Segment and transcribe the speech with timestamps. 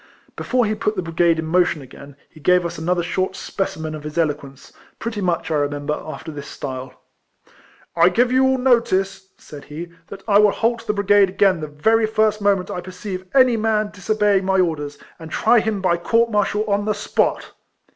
[0.35, 3.57] Before he put the brigade in mo tion again, he gave us another short spe
[3.67, 7.01] 204 RECOLLECTIONS OF cimen of his eloquence, pretty much, I re member, after this style:—"
[7.95, 11.67] I give you all notice," said he," that I will halt the brigade again the
[11.67, 16.31] very first moment I perceive any man disobeying my orders, and try him by court
[16.31, 17.51] martial on the spot."